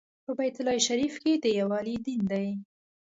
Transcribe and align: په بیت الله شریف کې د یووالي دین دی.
په 0.25 0.31
بیت 0.37 0.55
الله 0.59 0.77
شریف 0.87 1.13
کې 1.23 1.31
د 1.43 1.45
یووالي 1.59 1.95
دین 2.05 2.21
دی. 2.31 2.47